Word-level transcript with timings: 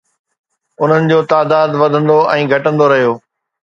انهن 0.85 1.03
جو 1.13 1.19
تعداد 1.33 1.69
وڌندو 1.81 2.19
۽ 2.35 2.51
گهٽندو 2.55 2.93
رهيو 2.97 3.13